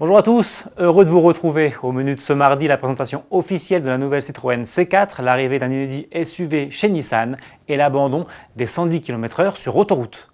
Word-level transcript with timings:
Bonjour 0.00 0.16
à 0.16 0.22
tous, 0.22 0.68
heureux 0.78 1.04
de 1.04 1.10
vous 1.10 1.20
retrouver. 1.20 1.74
Au 1.82 1.90
menu 1.90 2.14
de 2.14 2.20
ce 2.20 2.32
mardi, 2.32 2.68
la 2.68 2.76
présentation 2.76 3.24
officielle 3.32 3.82
de 3.82 3.88
la 3.88 3.98
nouvelle 3.98 4.22
Citroën 4.22 4.62
C4, 4.62 5.20
l'arrivée 5.22 5.58
d'un 5.58 5.72
inédit 5.72 6.06
SUV 6.24 6.70
chez 6.70 6.88
Nissan 6.88 7.36
et 7.66 7.76
l'abandon 7.76 8.24
des 8.54 8.68
110 8.68 9.00
km/h 9.00 9.56
sur 9.56 9.74
autoroute. 9.74 10.28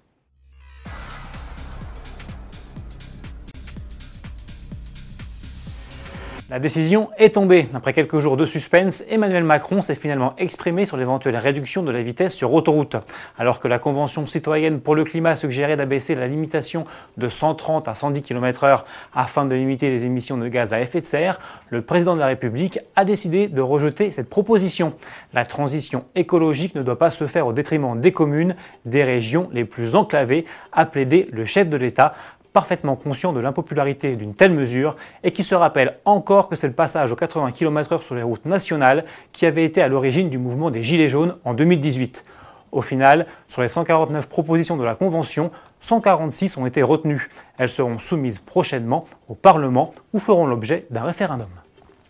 La 6.50 6.58
décision 6.58 7.08
est 7.16 7.36
tombée. 7.36 7.68
Après 7.72 7.94
quelques 7.94 8.18
jours 8.18 8.36
de 8.36 8.44
suspense, 8.44 9.02
Emmanuel 9.08 9.44
Macron 9.44 9.80
s'est 9.80 9.94
finalement 9.94 10.34
exprimé 10.36 10.84
sur 10.84 10.98
l'éventuelle 10.98 11.38
réduction 11.38 11.82
de 11.82 11.90
la 11.90 12.02
vitesse 12.02 12.34
sur 12.34 12.52
autoroute. 12.52 12.96
Alors 13.38 13.60
que 13.60 13.66
la 13.66 13.78
Convention 13.78 14.26
citoyenne 14.26 14.80
pour 14.80 14.94
le 14.94 15.04
climat 15.04 15.36
suggérait 15.36 15.78
d'abaisser 15.78 16.14
la 16.14 16.26
limitation 16.26 16.84
de 17.16 17.30
130 17.30 17.88
à 17.88 17.94
110 17.94 18.20
km/h 18.20 18.82
afin 19.14 19.46
de 19.46 19.54
limiter 19.54 19.88
les 19.88 20.04
émissions 20.04 20.36
de 20.36 20.46
gaz 20.48 20.74
à 20.74 20.82
effet 20.82 21.00
de 21.00 21.06
serre, 21.06 21.40
le 21.70 21.80
président 21.80 22.14
de 22.14 22.20
la 22.20 22.26
République 22.26 22.78
a 22.94 23.06
décidé 23.06 23.48
de 23.48 23.62
rejeter 23.62 24.12
cette 24.12 24.28
proposition. 24.28 24.92
La 25.32 25.46
transition 25.46 26.04
écologique 26.14 26.74
ne 26.74 26.82
doit 26.82 26.98
pas 26.98 27.10
se 27.10 27.26
faire 27.26 27.46
au 27.46 27.54
détriment 27.54 27.98
des 27.98 28.12
communes, 28.12 28.54
des 28.84 29.02
régions 29.02 29.48
les 29.50 29.64
plus 29.64 29.94
enclavées, 29.94 30.44
a 30.72 30.84
plaidé 30.84 31.26
le 31.32 31.46
chef 31.46 31.70
de 31.70 31.78
l'État 31.78 32.14
parfaitement 32.54 32.94
conscient 32.94 33.32
de 33.32 33.40
l'impopularité 33.40 34.14
d'une 34.14 34.32
telle 34.32 34.52
mesure 34.52 34.96
et 35.24 35.32
qui 35.32 35.42
se 35.42 35.56
rappelle 35.56 35.98
encore 36.04 36.48
que 36.48 36.54
c'est 36.54 36.68
le 36.68 36.72
passage 36.72 37.10
aux 37.10 37.16
80 37.16 37.50
km/h 37.50 38.00
sur 38.00 38.14
les 38.14 38.22
routes 38.22 38.46
nationales 38.46 39.04
qui 39.32 39.44
avait 39.44 39.64
été 39.64 39.82
à 39.82 39.88
l'origine 39.88 40.30
du 40.30 40.38
mouvement 40.38 40.70
des 40.70 40.84
Gilets 40.84 41.08
jaunes 41.08 41.34
en 41.44 41.52
2018. 41.52 42.24
Au 42.70 42.80
final, 42.80 43.26
sur 43.48 43.60
les 43.60 43.68
149 43.68 44.28
propositions 44.28 44.76
de 44.76 44.84
la 44.84 44.94
Convention, 44.94 45.50
146 45.80 46.56
ont 46.56 46.66
été 46.66 46.82
retenues. 46.82 47.28
Elles 47.58 47.68
seront 47.68 47.98
soumises 47.98 48.38
prochainement 48.38 49.06
au 49.28 49.34
Parlement 49.34 49.92
ou 50.12 50.20
feront 50.20 50.46
l'objet 50.46 50.86
d'un 50.90 51.02
référendum. 51.02 51.48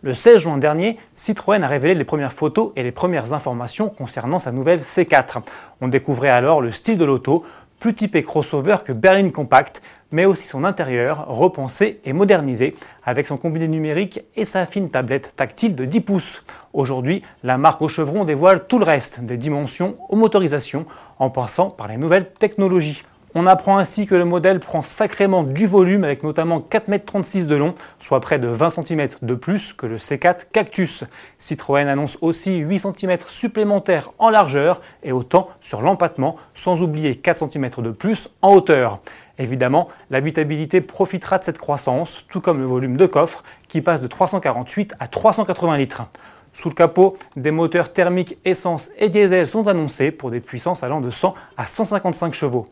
Le 0.02 0.12
16 0.12 0.42
juin 0.42 0.58
dernier, 0.58 0.98
Citroën 1.14 1.62
a 1.62 1.68
révélé 1.68 1.94
les 1.94 2.04
premières 2.04 2.34
photos 2.34 2.72
et 2.76 2.82
les 2.82 2.92
premières 2.92 3.32
informations 3.32 3.88
concernant 3.88 4.38
sa 4.38 4.52
nouvelle 4.52 4.80
C4. 4.80 5.38
On 5.80 5.88
découvrait 5.88 6.28
alors 6.28 6.60
le 6.60 6.72
style 6.72 6.98
de 6.98 7.06
l'auto, 7.06 7.44
plus 7.84 7.92
typé 7.92 8.22
crossover 8.22 8.76
que 8.82 8.94
berline 8.94 9.30
compact, 9.30 9.82
mais 10.10 10.24
aussi 10.24 10.46
son 10.46 10.64
intérieur 10.64 11.26
repensé 11.28 12.00
et 12.06 12.14
modernisé 12.14 12.76
avec 13.04 13.26
son 13.26 13.36
combiné 13.36 13.68
numérique 13.68 14.22
et 14.36 14.46
sa 14.46 14.64
fine 14.64 14.88
tablette 14.88 15.36
tactile 15.36 15.74
de 15.74 15.84
10 15.84 16.00
pouces. 16.00 16.44
Aujourd'hui, 16.72 17.22
la 17.42 17.58
marque 17.58 17.82
au 17.82 17.88
chevron 17.88 18.24
dévoile 18.24 18.66
tout 18.68 18.78
le 18.78 18.86
reste, 18.86 19.20
des 19.20 19.36
dimensions 19.36 19.96
aux 20.08 20.16
motorisations, 20.16 20.86
en 21.18 21.28
passant 21.28 21.68
par 21.68 21.86
les 21.86 21.98
nouvelles 21.98 22.32
technologies. 22.32 23.02
On 23.36 23.46
apprend 23.46 23.78
ainsi 23.78 24.06
que 24.06 24.14
le 24.14 24.24
modèle 24.24 24.60
prend 24.60 24.82
sacrément 24.82 25.42
du 25.42 25.66
volume 25.66 26.04
avec 26.04 26.22
notamment 26.22 26.60
4,36 26.60 27.40
m 27.40 27.46
de 27.46 27.56
long, 27.56 27.74
soit 27.98 28.20
près 28.20 28.38
de 28.38 28.46
20 28.46 28.70
cm 28.70 29.08
de 29.22 29.34
plus 29.34 29.72
que 29.72 29.86
le 29.86 29.96
C4 29.96 30.42
Cactus. 30.52 31.02
Citroën 31.40 31.88
annonce 31.88 32.16
aussi 32.20 32.58
8 32.58 32.78
cm 32.96 33.18
supplémentaires 33.26 34.12
en 34.20 34.30
largeur 34.30 34.80
et 35.02 35.10
autant 35.10 35.48
sur 35.60 35.82
l'empattement, 35.82 36.36
sans 36.54 36.80
oublier 36.80 37.16
4 37.16 37.50
cm 37.50 37.70
de 37.78 37.90
plus 37.90 38.30
en 38.40 38.54
hauteur. 38.54 39.00
Évidemment, 39.40 39.88
l'habitabilité 40.10 40.80
profitera 40.80 41.38
de 41.38 41.44
cette 41.44 41.58
croissance, 41.58 42.24
tout 42.30 42.40
comme 42.40 42.60
le 42.60 42.66
volume 42.66 42.96
de 42.96 43.06
coffre 43.06 43.42
qui 43.66 43.80
passe 43.80 44.00
de 44.00 44.06
348 44.06 44.94
à 45.00 45.08
380 45.08 45.76
litres. 45.76 46.02
Sous 46.52 46.68
le 46.68 46.74
capot, 46.76 47.18
des 47.34 47.50
moteurs 47.50 47.92
thermiques 47.92 48.38
essence 48.44 48.90
et 48.96 49.08
diesel 49.08 49.48
sont 49.48 49.66
annoncés 49.66 50.12
pour 50.12 50.30
des 50.30 50.38
puissances 50.38 50.84
allant 50.84 51.00
de 51.00 51.10
100 51.10 51.34
à 51.56 51.66
155 51.66 52.32
chevaux. 52.32 52.68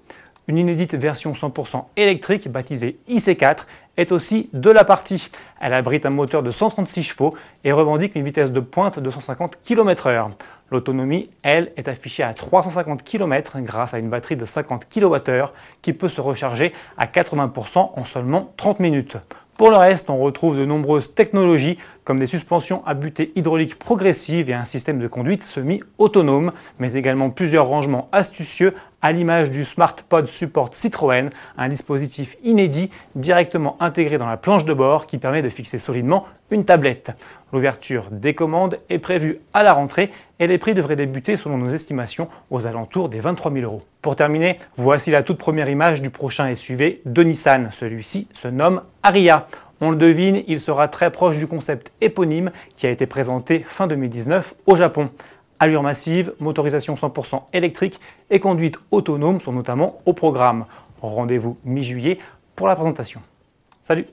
Une 0.49 0.59
inédite 0.59 0.97
version 0.97 1.33
100% 1.33 1.85
électrique 1.97 2.51
baptisée 2.51 2.99
IC4 3.09 3.59
est 3.97 4.11
aussi 4.11 4.51
de 4.53 4.71
la 4.71 4.85
partie. 4.85 5.31
Elle 5.61 5.73
abrite 5.73 6.05
un 6.05 6.11
moteur 6.11 6.43
de 6.43 6.51
136 6.51 7.05
chevaux 7.05 7.37
et 7.63 7.71
revendique 7.71 8.17
une 8.17 8.25
vitesse 8.25 8.51
de 8.51 8.59
pointe 8.59 8.99
de 8.99 9.09
150 9.09 9.59
km/h. 9.65 10.31
L'autonomie, 10.73 11.29
elle, 11.45 11.71
est 11.77 11.87
affichée 11.87 12.25
à 12.25 12.35
350 12.35 13.05
km 13.05 13.61
grâce 13.61 13.95
à 13.95 14.01
une 14.01 14.09
batterie 14.09 14.35
de 14.35 14.45
50 14.45 14.89
kWh 14.93 15.45
qui 15.81 15.93
peut 15.93 16.09
se 16.09 16.21
recharger 16.21 16.73
à 16.97 17.07
80% 17.07 17.93
en 17.95 18.05
seulement 18.05 18.49
30 18.57 18.81
minutes. 18.81 19.19
Pour 19.57 19.71
le 19.71 19.77
reste, 19.77 20.11
on 20.11 20.17
retrouve 20.17 20.57
de 20.57 20.65
nombreuses 20.65 21.15
technologies 21.15 21.79
comme 22.05 22.19
des 22.19 22.27
suspensions 22.27 22.85
à 22.87 22.95
butée 22.95 23.33
hydraulique 23.37 23.79
progressive 23.79 24.51
et 24.51 24.55
un 24.55 24.65
système 24.65 24.99
de 24.99 25.07
conduite 25.07 25.45
semi-autonome, 25.45 26.53
mais 26.79 26.95
également 26.95 27.31
plusieurs 27.31 27.67
rangements 27.67 28.09
astucieux 28.13 28.75
à 29.03 29.11
l'image 29.11 29.51
du 29.51 29.65
SmartPod 29.65 30.29
Support 30.29 30.71
Citroën, 30.75 31.31
un 31.59 31.69
dispositif 31.69 32.37
inédit 32.45 32.91
directement 33.17 33.77
intégré 33.81 34.17
dans 34.17 34.29
la 34.29 34.37
planche 34.37 34.65
de 34.65 34.73
bord 34.73 35.07
qui 35.07 35.19
permet 35.19 35.43
de 35.43 35.49
fixer 35.49 35.81
solidement 35.81 36.25
une 36.51 36.65
tablette. 36.65 37.11
L'ouverture 37.53 38.07
des 38.11 38.35
commandes 38.35 38.79
est 38.89 38.99
prévue 38.99 39.41
à 39.53 39.63
la 39.63 39.73
rentrée 39.73 40.11
et 40.39 40.47
les 40.47 40.59
prix 40.59 40.75
devraient 40.75 40.97
débuter 40.97 41.37
selon 41.37 41.59
nos 41.59 41.71
estimations 41.71 42.29
aux 42.51 42.67
alentours 42.67 43.09
des 43.09 43.21
23 43.21 43.53
000 43.53 43.65
euros. 43.65 43.83
Pour 44.01 44.17
terminer, 44.17 44.59
voici 44.77 45.11
la 45.11 45.23
toute 45.23 45.39
première 45.39 45.69
image 45.69 46.01
du 46.01 46.11
prochain 46.11 46.55
SUV 46.55 47.03
de 47.05 47.23
Nissan. 47.23 47.71
Celui-ci 47.73 48.29
se 48.33 48.49
nomme 48.49 48.83
Aria. 49.03 49.49
On 49.85 49.91
le 49.91 49.97
devine, 49.97 50.45
il 50.47 50.61
sera 50.61 50.87
très 50.87 51.11
proche 51.11 51.39
du 51.39 51.49
concept 51.49 51.91
éponyme 52.01 52.53
qui 52.77 52.87
a 52.87 52.91
été 52.91 53.05
présenté 53.05 53.59
fin 53.59 53.89
2019 53.89 54.55
au 54.67 54.77
Japon. 54.77 55.11
Allure 55.59 55.83
massive, 55.83 56.35
motorisation 56.39 56.95
100% 56.95 57.43
électrique 57.53 57.99
et 58.31 58.39
conduite 58.39 58.79
autonome 58.93 59.41
sont 59.41 59.51
notamment 59.51 60.01
au 60.07 60.13
programme. 60.13 60.67
Rendez-vous 61.01 61.59
mi-juillet 61.65 62.19
pour 62.55 62.69
la 62.69 62.77
présentation. 62.77 63.23
Salut 63.83 64.07